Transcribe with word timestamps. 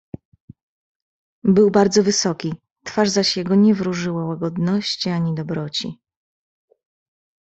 "Był 1.43 1.71
bardzo 1.71 2.03
wysoki, 2.03 2.53
twarz 2.85 3.09
zaś 3.09 3.37
jego 3.37 3.55
nie 3.55 3.75
wróżyła 3.75 4.25
łagodności, 4.25 5.09
ani 5.09 5.35
dobroci." 5.35 5.99